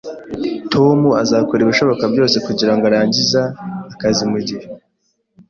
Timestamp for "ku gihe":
4.31-4.65